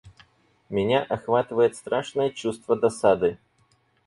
[0.71, 3.37] Меня охватывает страшное чувство досады.